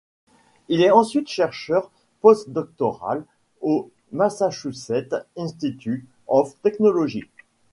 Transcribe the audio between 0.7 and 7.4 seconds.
est ensuite chercheur postdoctoral au Massachusetts Institute of Technology.